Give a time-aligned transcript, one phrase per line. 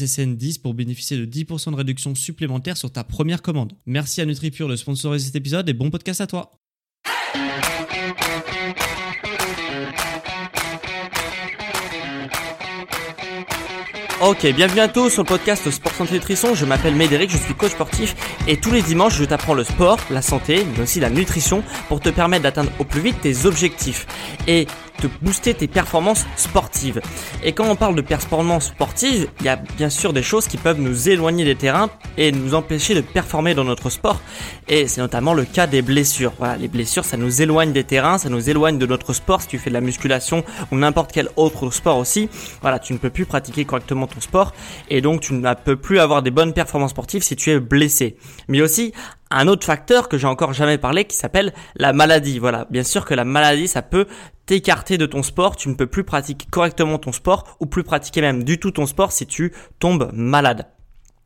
[0.00, 3.72] SSN10 pour bénéficier de 10% de réduction supplémentaire sur ta première commande.
[3.86, 6.52] Merci à NutriPure de sponsoriser cet épisode et bon podcast à toi.
[14.22, 16.54] Ok, bienvenue à tous sur le podcast Sport Santé Nutrition.
[16.54, 18.14] Je m'appelle Médéric, je suis coach sportif
[18.46, 22.00] et tous les dimanches je t'apprends le sport, la santé, mais aussi la nutrition pour
[22.00, 24.06] te permettre d'atteindre au plus vite tes objectifs
[24.46, 24.66] et
[25.00, 27.00] te booster tes performances sportives.
[27.42, 30.56] Et quand on parle de performances sportives, il y a bien sûr des choses qui
[30.56, 34.20] peuvent nous éloigner des terrains et nous empêcher de performer dans notre sport.
[34.68, 36.32] Et c'est notamment le cas des blessures.
[36.38, 39.40] Voilà, les blessures, ça nous éloigne des terrains, ça nous éloigne de notre sport.
[39.42, 42.28] Si tu fais de la musculation ou n'importe quel autre sport aussi,
[42.60, 44.52] voilà, tu ne peux plus pratiquer correctement ton sport
[44.88, 48.16] et donc tu ne peux plus avoir des bonnes performances sportives si tu es blessé.
[48.48, 48.92] Mais aussi
[49.30, 52.38] un autre facteur que j'ai encore jamais parlé qui s'appelle la maladie.
[52.38, 54.06] Voilà, bien sûr que la maladie, ça peut
[54.50, 58.20] t'écarter de ton sport, tu ne peux plus pratiquer correctement ton sport ou plus pratiquer
[58.20, 60.66] même du tout ton sport si tu tombes malade.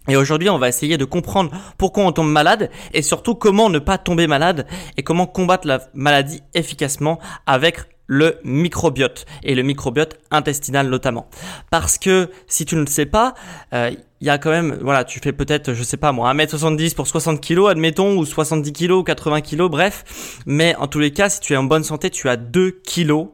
[0.09, 3.79] Et aujourd'hui, on va essayer de comprendre pourquoi on tombe malade et surtout comment ne
[3.79, 4.67] pas tomber malade
[4.99, 11.31] et comment combattre la maladie efficacement avec le microbiote et le microbiote intestinal notamment.
[11.71, 13.33] Parce que si tu ne le sais pas,
[13.73, 13.91] euh,
[14.25, 17.07] il y a quand même, voilà, tu fais peut-être, je sais pas moi, 1m70 pour
[17.07, 20.41] 60 kg, admettons, ou 70 kg, ou 80 kg, bref.
[20.47, 23.27] Mais en tous les cas, si tu es en bonne santé, tu as 2 kg,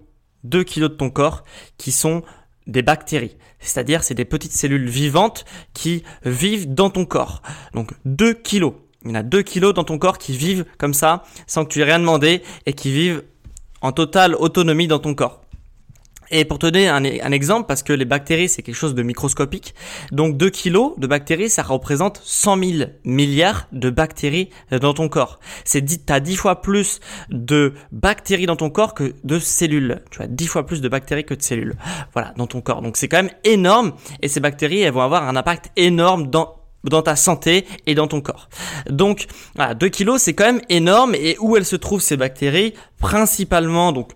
[0.42, 1.44] 2 kg de ton corps
[1.78, 2.22] qui sont
[2.66, 3.36] des bactéries.
[3.60, 7.42] C'est-à-dire, c'est des petites cellules vivantes qui vivent dans ton corps.
[7.72, 8.72] Donc, 2 kilos.
[9.04, 11.72] Il y en a 2 kilos dans ton corps qui vivent comme ça, sans que
[11.72, 13.22] tu aies rien demandé, et qui vivent
[13.80, 15.39] en totale autonomie dans ton corps.
[16.30, 17.02] Et pour te donner un,
[17.32, 19.74] exemple, parce que les bactéries, c'est quelque chose de microscopique,
[20.12, 25.40] donc 2 kilos de bactéries, ça représente 100 000 milliards de bactéries dans ton corps.
[25.64, 30.02] C'est dit, as 10 fois plus de bactéries dans ton corps que de cellules.
[30.10, 31.74] Tu as 10 fois plus de bactéries que de cellules.
[32.12, 32.82] Voilà, dans ton corps.
[32.82, 33.92] Donc c'est quand même énorme,
[34.22, 38.06] et ces bactéries, elles vont avoir un impact énorme dans dans ta santé et dans
[38.06, 38.48] ton corps.
[38.88, 41.14] Donc, voilà, 2 kilos, c'est quand même énorme.
[41.14, 42.74] Et où elles se trouvent ces bactéries?
[42.98, 44.12] Principalement, donc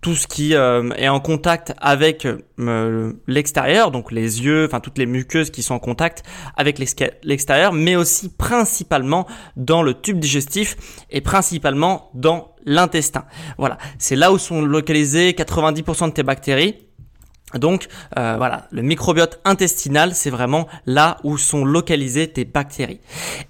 [0.00, 2.26] tout ce qui euh, est en contact avec
[2.58, 6.22] euh, l'extérieur, donc les yeux, enfin toutes les muqueuses qui sont en contact
[6.56, 9.26] avec l'extérieur, mais aussi principalement
[9.56, 10.76] dans le tube digestif
[11.10, 13.24] et principalement dans l'intestin.
[13.58, 16.76] Voilà, c'est là où sont localisées 90% de tes bactéries.
[17.54, 17.88] Donc
[18.18, 23.00] euh, voilà, le microbiote intestinal, c'est vraiment là où sont localisées tes bactéries.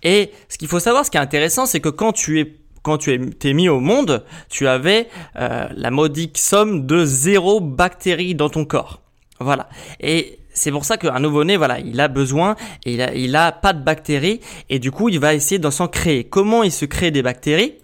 [0.03, 2.56] Et ce qu'il faut savoir, ce qui est intéressant, c'est que quand tu es
[2.88, 8.34] quand tu t'es mis au monde, tu avais euh, la modique somme de zéro bactéries
[8.34, 9.03] dans ton corps.
[9.41, 9.69] Voilà.
[10.00, 12.56] Et c'est pour ça qu'un nouveau-né, voilà, il a besoin
[12.87, 14.41] il a, il a pas de bactéries
[14.71, 16.25] et du coup, il va essayer de s'en créer.
[16.25, 17.75] Comment il se crée des bactéries?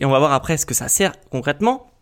[0.00, 1.93] Et on va voir après ce que ça sert concrètement.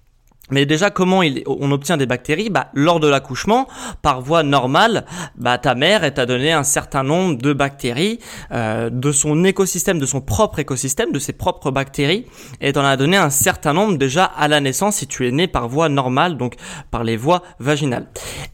[0.50, 2.50] Mais déjà, comment on obtient des bactéries?
[2.50, 3.68] Bah, Lors de l'accouchement,
[4.02, 8.18] par voie normale, bah, ta mère t'a donné un certain nombre de bactéries
[8.50, 12.26] euh, de son écosystème, de son propre écosystème, de ses propres bactéries,
[12.60, 15.46] et t'en a donné un certain nombre déjà à la naissance si tu es né
[15.46, 16.56] par voie normale, donc
[16.90, 18.08] par les voies vaginales.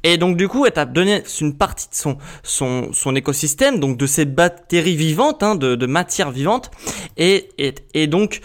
[0.04, 3.96] Et donc du coup, elle t'a donné une partie de son, son, son écosystème, donc
[3.96, 6.70] de ces bactéries vivantes, hein, de, de matière vivante,
[7.16, 7.48] et,
[7.94, 8.40] et donc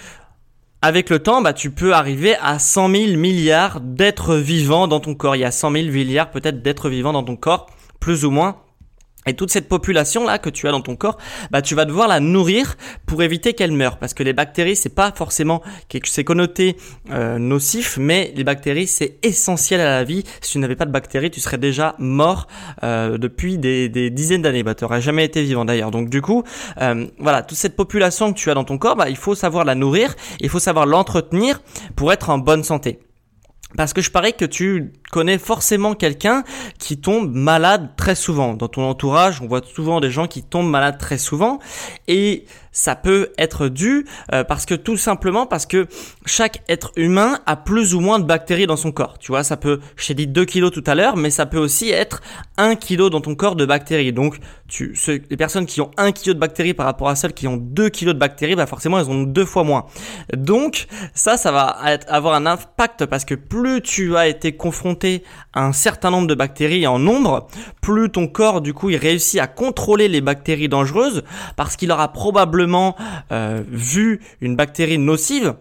[0.84, 5.16] avec le temps, bah, tu peux arriver à 100 000 milliards d'êtres vivants dans ton
[5.16, 5.38] corps.
[5.38, 7.68] Il y a 100 000 milliards peut-être d'êtres vivants dans ton corps,
[8.02, 8.58] plus ou moins.
[9.26, 11.18] Et toute cette population là que tu as dans ton corps,
[11.52, 12.76] bah tu vas devoir la nourrir
[13.06, 16.78] pour éviter qu'elle meure parce que les bactéries c'est pas forcément quelque c'est connoté
[17.12, 20.24] euh, nocif, mais les bactéries c'est essentiel à la vie.
[20.42, 22.48] Si tu n'avais pas de bactéries, tu serais déjà mort
[22.84, 24.64] euh, depuis des, dizaines d'années.
[24.64, 25.92] Bah tu n'aurais jamais été vivant d'ailleurs.
[25.92, 26.44] Donc du coup,
[26.82, 29.66] euh, voilà toute cette population que tu as dans ton corps, bah il faut savoir
[29.66, 31.62] la nourrir, il faut savoir l'entretenir
[31.96, 33.00] pour être en bonne santé.
[33.76, 36.44] Parce que je parie que tu connais forcément quelqu'un
[36.80, 38.56] qui tombe malade très souvent.
[38.56, 41.60] Dans ton entourage, on voit souvent des gens qui tombent malades très souvent
[42.08, 45.88] et ça peut être dû euh, parce que tout simplement parce que
[46.26, 49.20] chaque être humain a plus ou moins de bactéries dans son corps.
[49.20, 51.60] Tu vois, ça peut, je t'ai dit 2 kilos tout à l'heure, mais ça peut
[51.60, 52.22] aussi être
[52.58, 54.12] 1 kilo dans ton corps de bactéries.
[54.12, 54.38] Donc,
[54.80, 57.90] les personnes qui ont 1 kilo de bactéries par rapport à celles qui ont 2
[57.90, 59.86] kilos de bactéries, bah forcément, elles ont deux fois moins.
[60.36, 61.78] Donc, ça, ça va
[62.08, 65.03] avoir un impact parce que plus tu as été confronté
[65.54, 67.48] un certain nombre de bactéries en nombre,
[67.82, 71.24] plus ton corps, du coup, il réussit à contrôler les bactéries dangereuses
[71.56, 72.96] parce qu'il aura probablement
[73.32, 75.56] euh, vu une bactérie nocive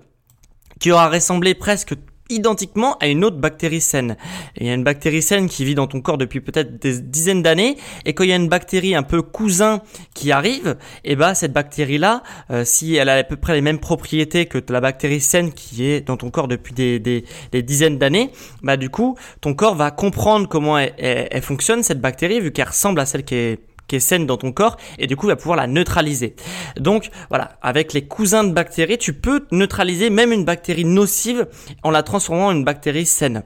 [0.81, 1.95] qui aura ressemblé presque
[2.35, 4.17] identiquement à une autre bactérie saine.
[4.57, 7.43] il y a une bactérie saine qui vit dans ton corps depuis peut-être des dizaines
[7.43, 9.83] d'années, et quand il y a une bactérie un peu cousin
[10.15, 13.61] qui arrive, et eh ben cette bactérie-là, euh, si elle a à peu près les
[13.61, 17.99] mêmes propriétés que la bactérie saine qui est dans ton corps depuis des, des, dizaines
[17.99, 18.31] d'années,
[18.63, 23.01] bah du coup ton corps va comprendre comment elle fonctionne cette bactérie vu qu'elle ressemble
[23.01, 23.59] à celle qui est
[24.01, 26.35] saine dans ton corps et du coup va pouvoir la neutraliser.
[26.77, 31.47] Donc voilà, avec les cousins de bactéries, tu peux neutraliser même une bactérie nocive
[31.83, 33.43] en la transformant en une bactérie saine.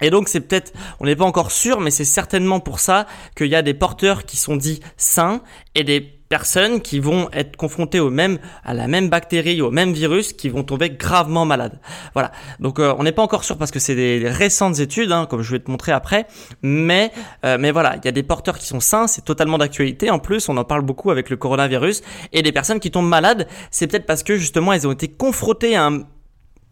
[0.00, 3.06] Et donc c'est peut-être, on n'est pas encore sûr, mais c'est certainement pour ça
[3.36, 5.40] qu'il y a des porteurs qui sont dits sains
[5.74, 9.92] et des personnes qui vont être confrontées au même, à la même bactérie, au même
[9.92, 11.78] virus, qui vont tomber gravement malades.
[12.12, 12.32] Voilà.
[12.58, 15.42] Donc euh, on n'est pas encore sûr parce que c'est des, récentes études, hein, comme
[15.42, 16.26] je vais te montrer après.
[16.62, 17.12] Mais
[17.44, 20.10] euh, mais voilà, il y a des porteurs qui sont sains, c'est totalement d'actualité.
[20.10, 22.02] En plus, on en parle beaucoup avec le coronavirus
[22.32, 25.76] et des personnes qui tombent malades, c'est peut-être parce que justement elles ont été confrontées
[25.76, 26.02] à un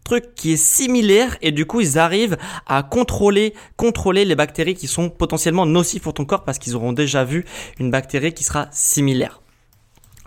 [0.03, 4.87] truc qui est similaire et du coup ils arrivent à contrôler contrôler les bactéries qui
[4.87, 7.45] sont potentiellement nocives pour ton corps parce qu'ils auront déjà vu
[7.79, 9.43] une bactérie qui sera similaire.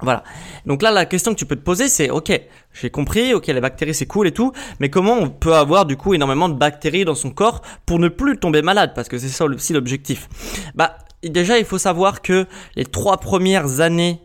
[0.03, 0.25] Voilà.
[0.67, 2.39] Donc là, la question que tu peux te poser, c'est, ok,
[2.75, 5.97] j'ai compris, ok, les bactéries c'est cool et tout, mais comment on peut avoir du
[5.97, 8.93] coup énormément de bactéries dans son corps pour ne plus tomber malade?
[8.95, 10.29] Parce que c'est ça aussi l'objectif.
[10.75, 14.21] Bah, déjà, il faut savoir que les trois premières années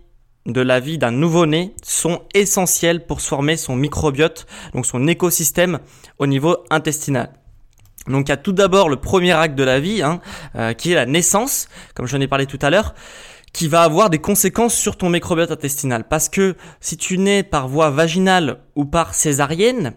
[0.46, 5.80] de la vie d'un nouveau-né sont essentielles pour se former son microbiote, donc son écosystème
[6.18, 7.34] au niveau intestinal.
[8.08, 10.22] Donc il y a tout d'abord le premier acte de la vie, hein,
[10.56, 12.96] euh, qui est la naissance, comme j'en ai parlé tout à l'heure
[13.54, 16.06] qui va avoir des conséquences sur ton microbiote intestinal.
[16.08, 19.94] Parce que si tu nais par voie vaginale ou par césarienne,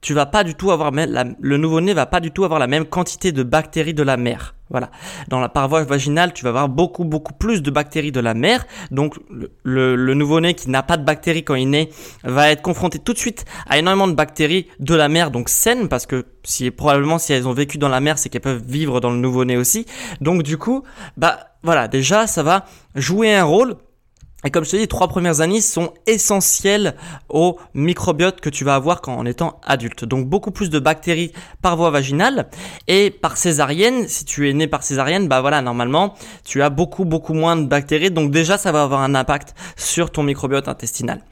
[0.00, 2.84] tu vas pas du tout avoir le nouveau-né va pas du tout avoir la même
[2.84, 4.53] quantité de bactéries de la mère.
[4.74, 4.90] Voilà.
[5.28, 8.34] Dans la par voie vaginale, tu vas avoir beaucoup beaucoup plus de bactéries de la
[8.34, 8.66] mère.
[8.90, 9.14] Donc
[9.62, 11.90] le, nouveau-né qui n'a pas de bactéries quand il naît
[12.24, 15.88] va être confronté tout de suite à énormément de bactéries de la mère, donc saines
[15.88, 18.98] parce que si probablement si elles ont vécu dans la mer, c'est qu'elles peuvent vivre
[18.98, 19.86] dans le nouveau-né aussi.
[20.20, 20.82] Donc du coup,
[21.16, 22.64] bah voilà, déjà ça va
[22.96, 23.76] jouer un rôle
[24.44, 26.94] et comme je te dis, trois premières années sont essentielles
[27.28, 30.04] au microbiote que tu vas avoir quand en étant adulte.
[30.04, 31.32] Donc beaucoup plus de bactéries
[31.62, 32.48] par voie vaginale
[32.86, 34.06] et par césarienne.
[34.06, 36.14] Si tu es né par césarienne, bah voilà, normalement,
[36.44, 38.10] tu as beaucoup beaucoup moins de bactéries.
[38.10, 41.22] Donc déjà, ça va avoir un impact sur ton microbiote intestinal.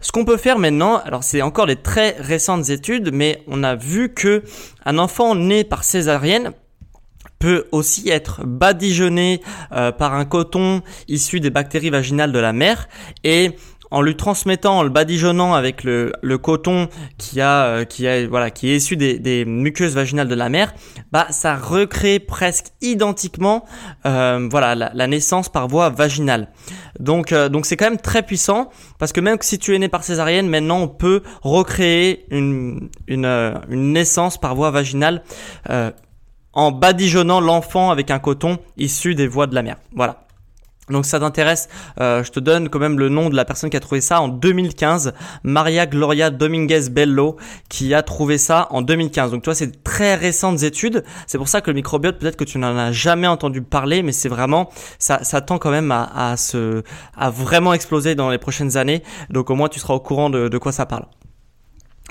[0.00, 3.74] Ce qu'on peut faire maintenant, alors c'est encore des très récentes études, mais on a
[3.74, 4.44] vu que
[4.84, 6.52] un enfant né par césarienne
[7.40, 9.40] peut aussi être badigeonné
[9.72, 12.86] euh, par un coton issu des bactéries vaginales de la mère
[13.24, 13.52] et
[13.90, 16.88] en lui transmettant, en le badigeonnant avec le, le coton
[17.18, 20.48] qui a, euh, qui a, voilà, qui est issu des, des, muqueuses vaginales de la
[20.48, 20.72] mère,
[21.10, 23.64] bah ça recrée presque identiquement,
[24.06, 26.52] euh, voilà, la, naissance par voie vaginale.
[27.00, 30.04] Donc, donc c'est quand même très puissant parce que même si tu es né par
[30.04, 35.24] césarienne, maintenant on peut recréer une, une, une naissance par voie vaginale
[36.52, 39.76] en badigeonnant l'enfant avec un coton issu des voies de la mer.
[39.94, 40.24] Voilà.
[40.90, 41.68] Donc ça t'intéresse,
[42.00, 44.20] euh, je te donne quand même le nom de la personne qui a trouvé ça
[44.20, 45.14] en 2015,
[45.44, 47.36] Maria Gloria Dominguez Bello,
[47.68, 49.30] qui a trouvé ça en 2015.
[49.30, 51.04] Donc toi, c'est très récentes études.
[51.26, 54.12] C'est pour ça que le microbiote, peut-être que tu n'en as jamais entendu parler, mais
[54.12, 56.82] c'est vraiment, ça, ça tend quand même à, à, se,
[57.16, 59.02] à vraiment exploser dans les prochaines années.
[59.30, 61.04] Donc au moins, tu seras au courant de, de quoi ça parle.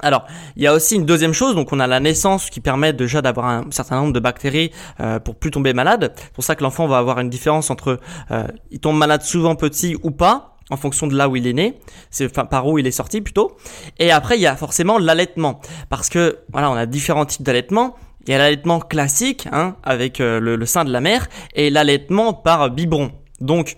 [0.02, 2.94] Alors, il y a aussi une deuxième chose, donc on a la naissance qui permet
[2.94, 6.14] déjà d'avoir un certain nombre de bactéries euh, pour plus tomber malade.
[6.16, 8.00] C'est pour ça que l'enfant va avoir une différence entre
[8.32, 11.54] euh, il tombe malade souvent petit ou pas, en fonction de là où il est
[11.54, 11.80] né,
[12.12, 13.58] c'est enfin par où il est sorti plutôt.
[13.98, 17.96] Et après, il y a forcément l'allaitement, parce que voilà, on a différents types d'allaitement.
[18.28, 21.70] Il y a l'allaitement classique, hein, avec euh, le, le sein de la mère, et
[21.70, 23.12] l'allaitement par biberon.
[23.42, 23.78] Donc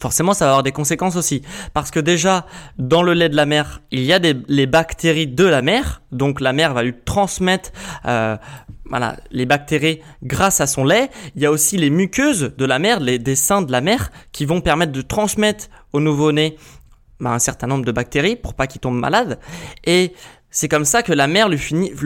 [0.00, 1.42] forcément ça va avoir des conséquences aussi.
[1.72, 2.46] Parce que déjà,
[2.78, 6.02] dans le lait de la mère, il y a des, les bactéries de la mère,
[6.12, 7.70] donc la mère va lui transmettre
[8.06, 8.36] euh,
[8.86, 11.10] voilà, les bactéries grâce à son lait.
[11.36, 14.10] Il y a aussi les muqueuses de la mère, les, des seins de la mère,
[14.32, 16.56] qui vont permettre de transmettre au nouveau-né
[17.20, 19.38] bah, un certain nombre de bactéries pour pas qu'il tombe malade.
[19.84, 20.12] Et
[20.54, 21.58] c'est comme ça que la mère lui,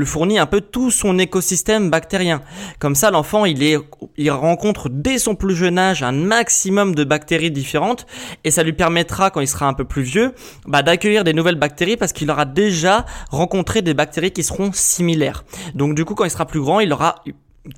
[0.07, 2.41] fournit un peu tout son écosystème bactérien.
[2.79, 8.07] Comme ça, l'enfant, il, rencontre dès son plus jeune âge un maximum de bactéries différentes
[8.45, 10.33] et ça lui permettra, quand il sera un peu plus vieux,
[10.67, 15.45] bah, d'accueillir des nouvelles bactéries parce qu'il aura déjà rencontré des bactéries qui seront similaires.
[15.75, 17.17] Donc du coup, quand il sera plus grand, il aura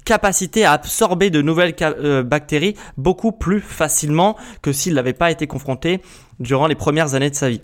[0.04, 5.48] capacité à absorber de nouvelles euh, bactéries beaucoup plus facilement que s'il n'avait pas été
[5.48, 6.00] confronté
[6.38, 7.62] durant les premières années de sa vie.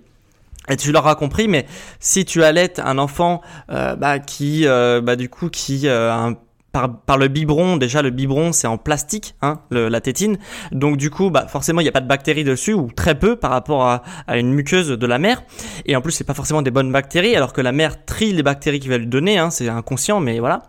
[0.69, 1.67] Et tu l'auras compris, mais
[2.01, 6.33] si tu allaites un enfant euh, bah, qui, euh, bah, du coup, qui euh,
[6.73, 10.39] par, par, le biberon, déjà le biberon c'est en plastique, hein, la tétine,
[10.73, 13.37] donc du coup, bah, forcément il n'y a pas de bactéries dessus ou très peu
[13.37, 15.45] par rapport à, à, une muqueuse de la mère.
[15.87, 18.43] Et en plus c'est pas forcément des bonnes bactéries, alors que la mère trie les
[18.43, 20.63] bactéries qu'il va lui donner, hein, c'est inconscient, mais voilà.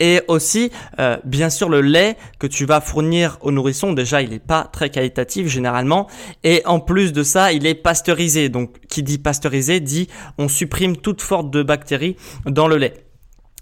[0.00, 4.30] Et aussi, euh, bien sûr, le lait que tu vas fournir aux nourrissons, déjà, il
[4.30, 6.06] n'est pas très qualitatif généralement.
[6.44, 8.48] Et en plus de ça, il est pasteurisé.
[8.48, 13.06] Donc, qui dit pasteurisé dit on supprime toute forme de bactéries dans le lait.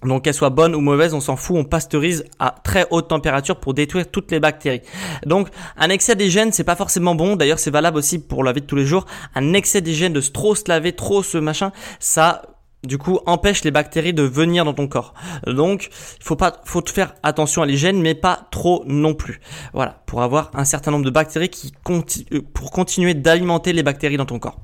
[0.05, 3.57] Donc qu'elle soit bonne ou mauvaise, on s'en fout, on pasteurise à très haute température
[3.57, 4.83] pour détruire toutes les bactéries.
[5.25, 7.37] Donc un excès d'hygiène, c'est pas forcément bon.
[7.37, 9.07] D'ailleurs, c'est valable aussi pour la vie de tous les jours.
[9.35, 12.43] Un excès d'hygiène de trop se laver, trop ce machin, ça
[12.87, 15.15] du coup empêche les bactéries de venir dans ton corps.
[15.47, 19.41] Donc il faut pas faut te faire attention à l'hygiène mais pas trop non plus.
[19.73, 24.17] Voilà, pour avoir un certain nombre de bactéries qui euh, pour continuer d'alimenter les bactéries
[24.17, 24.61] dans ton corps.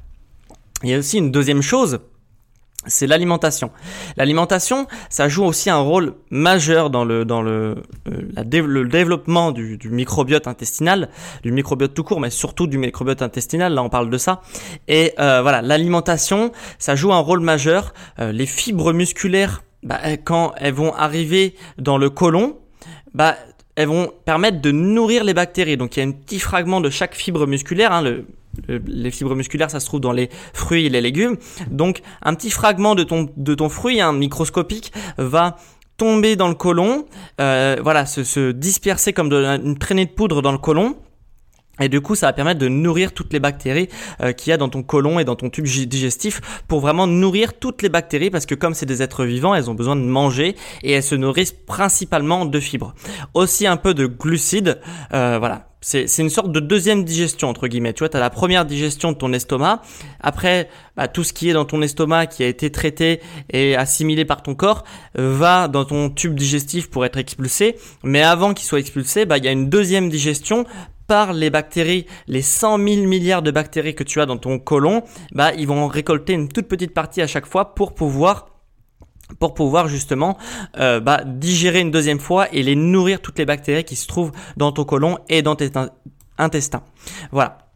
[0.83, 2.00] Il y a aussi une deuxième chose,
[2.87, 3.70] c'est l'alimentation.
[4.16, 7.76] L'alimentation, ça joue aussi un rôle majeur dans le dans le,
[8.08, 11.10] euh, le développement du, microbiote intestinal,
[11.42, 13.75] du microbiote tout court, mais surtout du microbiote intestinal.
[13.75, 14.40] Là, on parle de ça.
[14.88, 17.92] Et euh, voilà, l'alimentation, ça joue un rôle majeur.
[18.18, 22.56] Euh, les fibres musculaires, bah, quand elles vont arriver dans le côlon,
[23.12, 23.37] bah
[23.76, 25.76] elles vont permettre de nourrir les bactéries.
[25.76, 27.92] Donc il y a un petit fragment de chaque fibre musculaire.
[27.92, 28.26] Hein, le,
[28.69, 31.37] les fibres musculaires, ça se trouve dans les fruits et les légumes.
[31.71, 35.57] Donc un petit fragment de ton, de ton fruit, hein, microscopique, va
[35.97, 37.04] tomber dans le côlon,
[37.40, 40.97] euh, voilà, se, se disperser comme une traînée de poudre dans le côlon
[41.80, 43.88] et du coup, ça va permettre de nourrir toutes les bactéries
[44.20, 47.54] euh, qu'il y a dans ton côlon et dans ton tube digestif pour vraiment nourrir
[47.58, 50.56] toutes les bactéries parce que comme c'est des êtres vivants, elles ont besoin de manger
[50.82, 52.94] et elles se nourrissent principalement de fibres.
[53.34, 54.80] Aussi un peu de glucides,
[55.12, 55.66] euh, voilà.
[55.82, 57.94] C'est, une sorte de deuxième digestion entre guillemets.
[57.94, 59.80] Tu vois, tu as la première digestion de ton estomac.
[60.20, 64.26] Après, bah, tout ce qui est dans ton estomac qui a été traité et assimilé
[64.26, 64.84] par ton corps
[65.18, 67.76] euh, va dans ton tube digestif pour être expulsé.
[68.02, 70.66] Mais avant qu'il soit expulsé, bah, il y a une deuxième digestion
[71.33, 75.02] les bactéries, les 100 000 milliards de bactéries que tu as dans ton côlon,
[75.33, 78.47] bah, ils vont récolter une toute petite partie à chaque fois pour pouvoir
[79.38, 80.37] pour pouvoir justement
[80.79, 84.33] euh, bah, digérer une deuxième fois et les nourrir toutes les bactéries qui se trouvent
[84.57, 85.71] dans ton côlon et dans tes
[86.37, 86.83] intestins.
[87.31, 87.70] Voilà.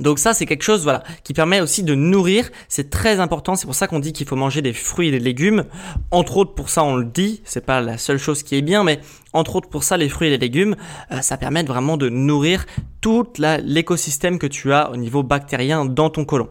[0.00, 2.50] Donc ça, c'est quelque chose, voilà, qui permet aussi de nourrir.
[2.68, 3.54] C'est très important.
[3.54, 5.64] C'est pour ça qu'on dit qu'il faut manger des fruits et des légumes.
[6.10, 7.42] Entre autres, pour ça, on le dit.
[7.44, 9.00] C'est pas la seule chose qui est bien, mais
[9.32, 10.74] entre autres pour ça, les fruits et les légumes,
[11.12, 12.66] euh, ça permet vraiment de nourrir
[13.00, 16.48] tout l'écosystème que tu as au niveau bactérien dans ton côlon.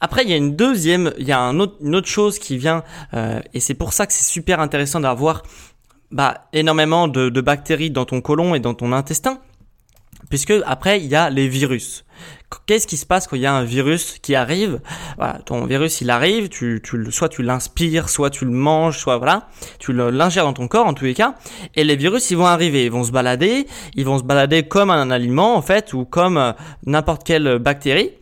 [0.00, 3.40] Après, il y a une deuxième, il y a une autre chose qui vient, euh,
[3.54, 5.42] et c'est pour ça que c'est super intéressant d'avoir
[6.10, 9.40] bah, énormément de, de bactéries dans ton côlon et dans ton intestin
[10.28, 12.04] Puisque après, il y a les virus.
[12.66, 14.80] Qu'est-ce qui se passe quand il y a un virus qui arrive
[15.16, 19.18] Voilà, ton virus il arrive, tu, tu soit tu l'inspires, soit tu le manges, soit
[19.18, 19.48] voilà,
[19.80, 21.34] tu l'ingères dans ton corps en tous les cas.
[21.74, 24.90] Et les virus ils vont arriver, ils vont se balader, ils vont se balader comme
[24.90, 26.52] un aliment en fait ou comme euh,
[26.86, 28.12] n'importe quelle bactérie.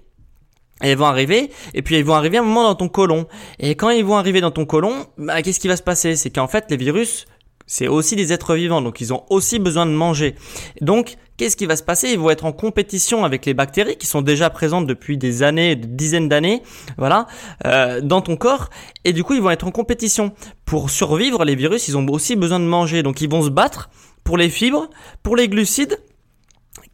[0.83, 3.27] Et ils vont arriver, et puis ils vont arriver un moment dans ton côlon.
[3.59, 6.17] Et quand ils vont arriver dans ton côlon, bah, qu'est-ce qui va se passer?
[6.17, 7.27] C'est qu'en fait les virus
[7.67, 10.35] c'est aussi des êtres vivants, donc ils ont aussi besoin de manger.
[10.81, 12.11] Donc, qu'est-ce qui va se passer?
[12.11, 15.77] Ils vont être en compétition avec les bactéries qui sont déjà présentes depuis des années,
[15.77, 16.63] des dizaines d'années,
[16.99, 17.27] voilà,
[17.65, 18.71] euh, dans ton corps.
[19.05, 20.33] Et du coup, ils vont être en compétition.
[20.65, 23.03] Pour survivre, les virus, ils ont aussi besoin de manger.
[23.03, 23.91] Donc, ils vont se battre
[24.25, 24.89] pour les fibres,
[25.23, 25.99] pour les glucides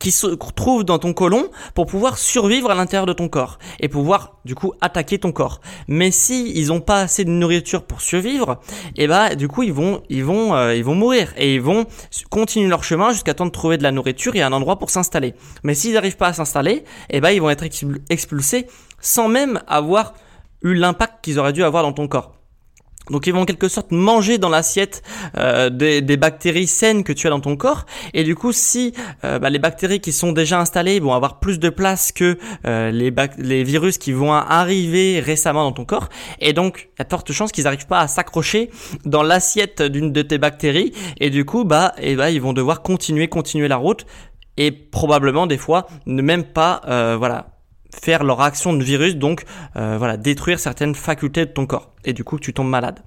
[0.00, 3.88] qui se trouvent dans ton côlon pour pouvoir survivre à l'intérieur de ton corps et
[3.88, 5.60] pouvoir du coup attaquer ton corps.
[5.86, 8.58] Mais si ils ont pas assez de nourriture pour survivre,
[8.96, 11.60] et eh bah du coup ils vont ils vont euh, ils vont mourir et ils
[11.60, 11.84] vont
[12.30, 15.34] continuer leur chemin jusqu'à temps de trouver de la nourriture et un endroit pour s'installer.
[15.62, 17.64] Mais s'ils n'arrivent pas à s'installer, et eh bah ils vont être
[18.08, 18.66] expulsés
[19.00, 20.14] sans même avoir
[20.62, 22.39] eu l'impact qu'ils auraient dû avoir dans ton corps.
[23.08, 25.02] Donc ils vont en quelque sorte manger dans l'assiette
[25.36, 27.86] euh, des, bactéries saines que tu as dans ton corps.
[28.14, 28.92] Et du coup, si
[29.24, 32.90] euh, bah, les bactéries qui sont déjà installées vont avoir plus de place que euh,
[32.90, 36.08] les, virus qui vont arriver récemment dans ton corps,
[36.40, 38.70] et donc il y a de fortes chances qu'ils n'arrivent pas à s'accrocher
[39.04, 40.92] dans l'assiette d'une de tes bactéries.
[41.18, 44.06] Et du coup, bah, et bah, ils vont devoir continuer, continuer la route,
[44.56, 46.82] et probablement des fois ne même pas,
[47.16, 47.59] voilà
[47.94, 49.44] faire leur action de virus, donc
[49.76, 51.92] euh, voilà, détruire certaines facultés de ton corps.
[52.04, 53.00] Et du coup, tu tombes malade.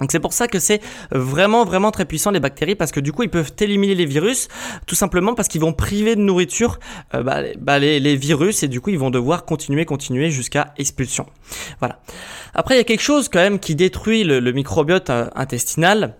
[0.00, 0.80] Donc c'est pour ça que c'est
[1.12, 4.48] vraiment vraiment très puissant les bactéries parce que du coup ils peuvent éliminer les virus
[4.86, 6.80] tout simplement parce qu'ils vont priver de nourriture
[7.14, 11.26] euh, bah, bah, les, virus et du coup ils vont devoir continuer continuer jusqu'à expulsion.
[11.78, 12.00] Voilà.
[12.54, 16.16] Après il y a quelque chose quand même qui détruit le, le microbiote euh, intestinal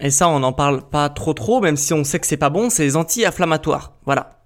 [0.00, 2.50] et ça on n'en parle pas trop trop même si on sait que c'est pas
[2.50, 3.92] bon, c'est les anti-inflammatoires.
[4.06, 4.37] Voilà.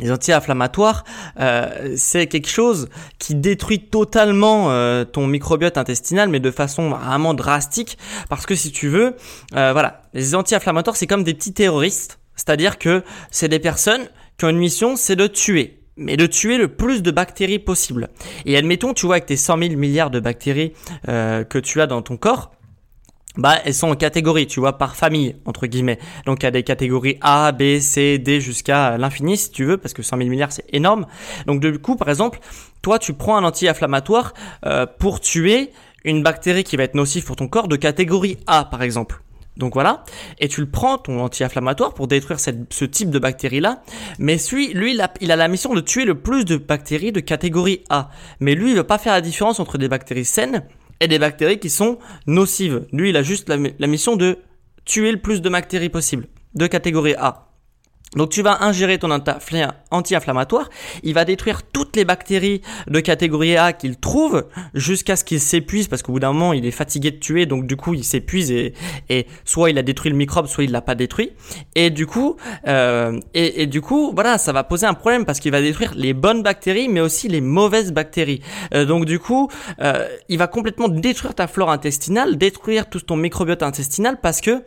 [0.00, 1.04] Les anti-inflammatoires,
[1.38, 2.88] euh, c'est quelque chose
[3.20, 7.96] qui détruit totalement euh, ton microbiote intestinal, mais de façon vraiment drastique,
[8.28, 9.14] parce que si tu veux,
[9.54, 14.46] euh, voilà, les anti-inflammatoires, c'est comme des petits terroristes, c'est-à-dire que c'est des personnes qui
[14.46, 15.80] ont une mission, c'est de tuer.
[15.96, 18.08] Mais de tuer le plus de bactéries possible.
[18.46, 20.72] Et admettons, tu vois, avec tes 100 000 milliards de bactéries
[21.06, 22.50] que tu as dans ton corps,
[23.36, 25.98] bah, elles sont en catégorie, tu vois, par famille, entre guillemets.
[26.26, 29.76] Donc, il y a des catégories A, B, C, D jusqu'à l'infini, si tu veux,
[29.76, 31.06] parce que 100 000 milliards, c'est énorme.
[31.46, 32.38] Donc, du coup, par exemple,
[32.82, 34.34] toi, tu prends un anti-inflammatoire
[34.66, 35.70] euh, pour tuer
[36.04, 39.20] une bactérie qui va être nocive pour ton corps de catégorie A, par exemple.
[39.56, 40.02] Donc voilà,
[40.40, 43.82] et tu le prends ton anti-inflammatoire pour détruire ce type de bactérie-là,
[44.18, 47.12] mais lui, lui il, a, il a la mission de tuer le plus de bactéries
[47.12, 48.10] de catégorie A.
[48.40, 50.64] Mais lui, il va pas faire la différence entre des bactéries saines
[51.04, 52.86] et des bactéries qui sont nocives.
[52.92, 54.38] Lui, il a juste la, la mission de
[54.84, 57.43] tuer le plus de bactéries possible, de catégorie A.
[58.16, 59.10] Donc tu vas ingérer ton
[59.90, 60.70] anti-inflammatoire,
[61.02, 65.88] il va détruire toutes les bactéries de catégorie A qu'il trouve jusqu'à ce qu'il s'épuise
[65.88, 67.46] parce qu'au bout d'un moment il est fatigué de tuer.
[67.46, 70.82] Donc du coup il s'épuise et, soit il a détruit le microbe soit il l'a
[70.82, 71.32] pas détruit.
[71.74, 75.40] Et du coup euh, et, et, du coup voilà ça va poser un problème parce
[75.40, 78.40] qu'il va détruire les bonnes bactéries mais aussi les mauvaises bactéries.
[78.74, 79.48] Euh, donc du coup
[79.80, 84.62] euh, il va complètement détruire ta flore intestinale détruire tout ton microbiote intestinal parce que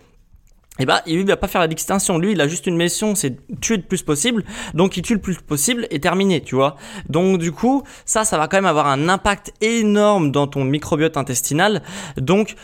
[0.80, 2.20] et eh bah, ben, il va pas faire la distinction.
[2.20, 4.44] Lui, il a juste une mission, c'est tuer le plus possible.
[4.76, 6.76] Donc, il tue le plus possible et terminé, tu vois.
[7.10, 11.18] Donc, du coup, ça, ça va quand même avoir un impact énorme dans ton microbiote
[11.18, 11.82] intestinal.
[12.18, 12.56] Donc,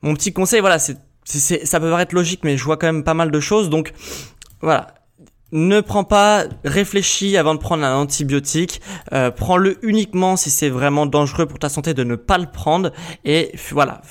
[0.00, 3.14] mon petit conseil, voilà, c'est, ça peut paraître logique, mais je vois quand même pas
[3.14, 3.68] mal de choses.
[3.68, 3.92] Donc,
[4.62, 4.94] voilà,
[5.52, 8.80] ne prends pas, réfléchis avant de prendre un antibiotique.
[9.12, 12.90] Euh, prends-le uniquement si c'est vraiment dangereux pour ta santé de ne pas le prendre.
[13.24, 14.02] Et voilà,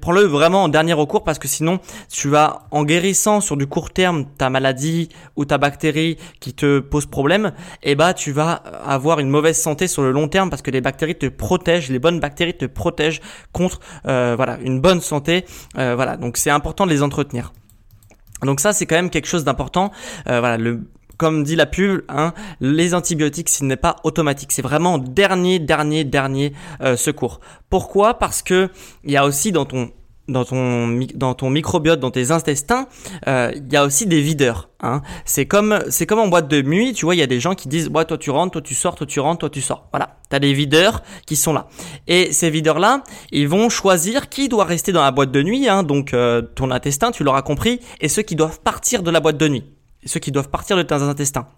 [0.00, 3.90] prends-le vraiment en dernier recours parce que sinon, tu vas en guérissant sur du court
[3.90, 7.52] terme ta maladie ou ta bactérie qui te pose problème,
[7.82, 10.70] et eh bah tu vas avoir une mauvaise santé sur le long terme parce que
[10.70, 13.20] les bactéries te protègent, les bonnes bactéries te protègent
[13.52, 15.44] contre euh, voilà une bonne santé.
[15.78, 17.52] Euh, voilà, donc c'est important de les entretenir.
[18.42, 19.92] Donc ça, c'est quand même quelque chose d'important.
[20.28, 20.58] Euh, voilà,
[21.16, 24.52] comme dit la pub, hein, les antibiotiques, ce n'est pas automatique.
[24.52, 27.40] C'est vraiment dernier, dernier, dernier euh, secours.
[27.70, 28.14] Pourquoi?
[28.14, 28.70] Parce que
[29.04, 29.90] il y a aussi dans ton
[30.28, 32.86] dans ton dans ton microbiote, dans tes intestins,
[33.26, 34.70] euh, il y a aussi des videurs.
[34.80, 35.02] Hein.
[35.24, 37.54] C'est comme c'est comme en boîte de nuit, tu vois, il y a des gens
[37.54, 39.88] qui disent, ouais, toi tu rentres, toi tu sors, toi tu rentres, toi tu sors.
[39.92, 41.68] Voilà, t'as des videurs qui sont là.
[42.06, 45.68] Et ces videurs là, ils vont choisir qui doit rester dans la boîte de nuit.
[45.68, 49.20] Hein, donc euh, ton intestin, tu l'auras compris, et ceux qui doivent partir de la
[49.20, 49.64] boîte de nuit,
[50.04, 51.48] ceux qui doivent partir de tes intestins.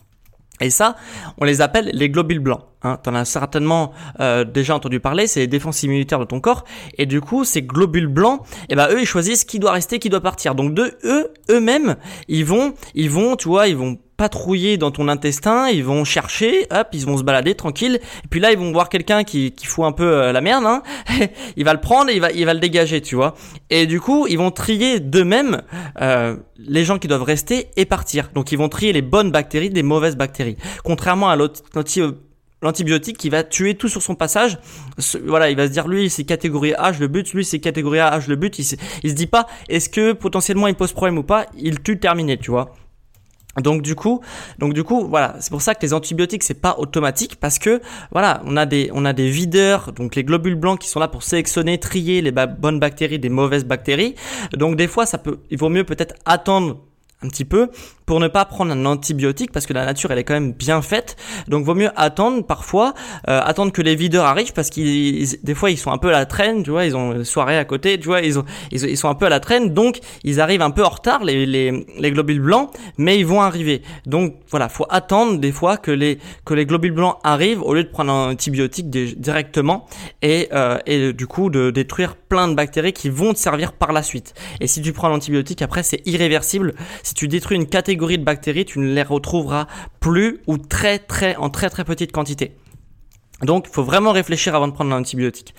[0.61, 0.97] Et ça,
[1.38, 2.62] on les appelle les globules blancs.
[2.83, 2.99] Hein.
[3.03, 6.64] Tu as certainement euh, déjà entendu parler, c'est les défenses immunitaires de ton corps.
[6.97, 10.11] Et du coup, ces globules blancs, eh ben eux, ils choisissent qui doit rester, qui
[10.11, 10.55] doit partir.
[10.55, 11.97] Donc de eux, eux-mêmes,
[12.29, 16.67] ils vont, ils vont, tu vois, ils vont patrouiller dans ton intestin, ils vont chercher,
[16.71, 18.01] hop, ils vont se balader tranquille.
[18.25, 20.65] Et puis là, ils vont voir quelqu'un qui, qui fout un peu euh, la merde,
[20.65, 20.83] hein.
[21.57, 23.35] il va le prendre et il va, il va le dégager, tu vois.
[23.69, 25.61] Et du coup, ils vont trier d'eux-mêmes
[26.01, 28.31] euh, les gens qui doivent rester et partir.
[28.35, 30.57] Donc, ils vont trier les bonnes bactéries des mauvaises bactéries.
[30.85, 31.61] Contrairement à l'autre
[32.63, 34.59] l'antibiotique qui va tuer tout sur son passage.
[35.27, 38.01] Voilà, il va se dire lui c'est catégorie A, je le bute, lui c'est catégorie
[38.01, 38.59] A, je le bute.
[38.59, 41.83] Il se, il se dit pas est-ce que potentiellement il pose problème ou pas, il
[41.83, 42.75] tue terminé, tu vois.
[43.62, 44.21] Donc du coup,
[44.59, 47.81] donc du coup, voilà, c'est pour ça que les antibiotiques c'est pas automatique parce que
[48.11, 51.09] voilà, on a des on a des videurs, donc les globules blancs qui sont là
[51.09, 54.14] pour sélectionner, trier les bonnes bactéries des mauvaises bactéries.
[54.53, 56.81] Donc des fois, ça peut, il vaut mieux peut-être attendre
[57.25, 57.71] un petit peu
[58.07, 60.83] pour ne pas prendre un antibiotique parce que la nature elle est quand même bien
[60.83, 61.17] faite.
[61.49, 62.95] Donc vaut mieux attendre parfois
[63.29, 66.13] euh, attendre que les videurs arrivent parce qu'ils des fois ils sont un peu à
[66.13, 68.35] la traîne tu vois ils ont une soirée à côté tu vois ils
[68.73, 69.73] ils, sont un peu à la traîne.
[69.73, 73.41] Donc ils arrivent un peu en retard les, les, les globules blancs mais ils vont
[73.41, 73.83] arriver.
[74.07, 77.85] Donc voilà faut attendre des fois que les que les globules blancs arrivent au lieu
[77.85, 79.87] de prendre un antibiotique directement
[80.21, 83.93] et euh, et du coup de détruire plein de bactéries qui vont te servir par
[83.93, 84.35] la suite.
[84.61, 86.75] Et si tu prends l'antibiotique après c'est irréversible.
[87.03, 89.66] Si tu détruis une catégorie de bactéries, tu ne les retrouveras
[90.00, 92.57] plus ou très très en très très petite quantité.
[93.42, 95.55] Donc, il faut vraiment réfléchir avant de prendre un antibiotique.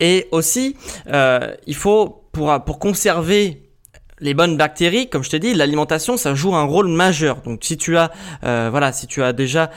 [0.00, 0.76] Et aussi,
[1.08, 3.62] euh, il faut pour pour conserver
[4.20, 7.42] les bonnes bactéries, comme je t'ai dit, l'alimentation, ça joue un rôle majeur.
[7.42, 8.10] Donc, si tu as,
[8.44, 9.70] euh, voilà, si tu as déjà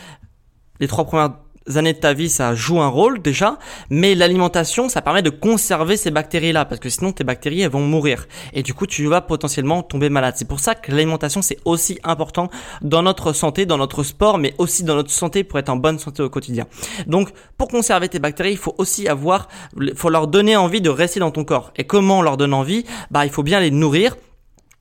[0.80, 1.34] les trois premières
[1.78, 5.98] années de ta vie, ça joue un rôle déjà, mais l'alimentation, ça permet de conserver
[5.98, 8.28] ces bactéries-là, parce que sinon tes bactéries, elles vont mourir.
[8.54, 10.36] Et du coup, tu vas potentiellement tomber malade.
[10.38, 12.50] C'est pour ça que l'alimentation, c'est aussi important
[12.82, 16.00] dans notre santé, dans notre sport, mais aussi dans notre santé pour être en bonne
[16.00, 16.66] santé au quotidien.
[17.08, 19.48] Donc, pour conserver tes bactéries, il faut aussi avoir,
[19.96, 21.72] faut leur donner envie de rester dans ton corps.
[21.76, 22.86] Et comment on leur donne envie?
[23.12, 24.16] Bah, il faut bien les nourrir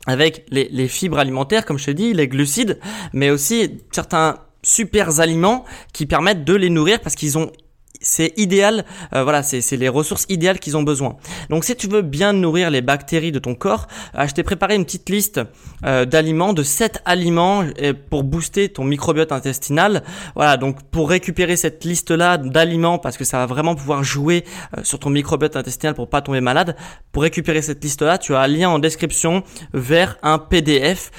[0.06, 2.78] avec les, les, fibres alimentaires, comme je te dis, les glucides,
[3.12, 4.36] mais aussi certains
[4.68, 7.50] super aliments qui permettent de les nourrir parce qu'ils ont
[8.00, 8.84] c'est idéal,
[9.14, 11.16] euh, voilà, c'est les ressources idéales qu'ils ont besoin.
[11.50, 14.76] Donc si tu veux bien nourrir les bactéries de ton corps, euh, je t'ai préparé
[14.76, 15.40] une petite liste
[15.84, 17.64] euh, d'aliments, de 7 aliments
[18.10, 20.02] pour booster ton microbiote intestinal.
[20.34, 24.44] Voilà, donc pour récupérer cette liste-là d'aliments, parce que ça va vraiment pouvoir jouer
[24.82, 26.76] sur ton microbiote intestinal pour pas tomber malade,
[27.12, 31.10] pour récupérer cette liste-là, tu as un lien en description vers un PDF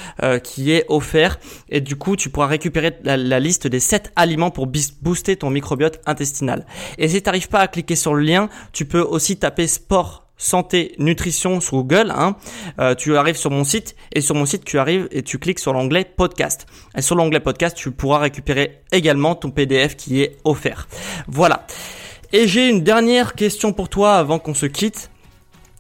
[0.44, 1.40] qui est offert.
[1.70, 6.00] Et du coup, tu pourras récupérer la, liste des 7 aliments pour booster ton microbiote
[6.06, 6.66] intestinal.
[6.98, 10.30] Et si tu n'arrives pas à cliquer sur le lien, tu peux aussi taper sport
[10.40, 12.12] santé nutrition sur Google.
[12.16, 12.36] Hein.
[12.80, 15.60] Euh, tu arrives sur mon site et sur mon site tu arrives et tu cliques
[15.60, 16.66] sur l'onglet podcast.
[16.98, 20.88] Et sur l'onglet podcast, tu pourras récupérer également ton PDF qui est offert.
[21.28, 21.68] Voilà.
[22.32, 25.12] Et j'ai une dernière question pour toi avant qu'on se quitte.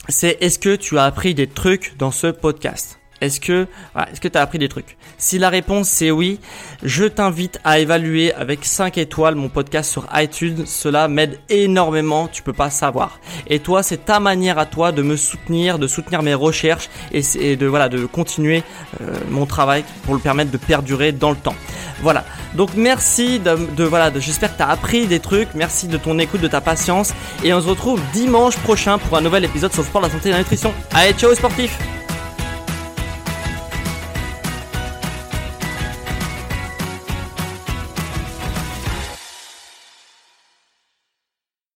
[0.09, 2.98] C'est est-ce que tu as appris des trucs dans ce podcast?
[3.21, 3.67] Est-ce que,
[4.11, 4.97] est-ce tu as appris des trucs?
[5.17, 6.39] Si la réponse c'est oui,
[6.83, 10.65] je t'invite à évaluer avec 5 étoiles mon podcast sur iTunes.
[10.65, 13.19] Cela m'aide énormément, tu peux pas savoir.
[13.47, 17.55] Et toi, c'est ta manière à toi de me soutenir, de soutenir mes recherches et,
[17.55, 18.63] de voilà, de continuer
[19.01, 21.55] euh, mon travail pour le permettre de perdurer dans le temps.
[22.01, 22.23] Voilà.
[22.55, 25.49] Donc merci de, de voilà, j'espère que tu as appris des trucs.
[25.55, 29.21] Merci de ton écoute, de ta patience et on se retrouve dimanche prochain pour un
[29.21, 30.73] nouvel épisode sur le sport, la santé et la nutrition.
[30.93, 31.77] Allez, ciao sportifs